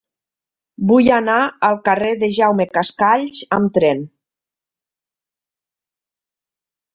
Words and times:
Vull 0.91 1.09
anar 1.17 1.35
al 1.67 1.77
carrer 1.89 2.13
de 2.23 2.29
Jaume 2.37 2.67
Cascalls 2.77 3.43
amb 3.59 3.77
tren. 3.77 4.01